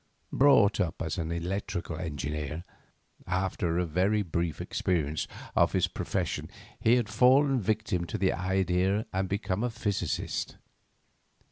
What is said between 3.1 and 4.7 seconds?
after a very brief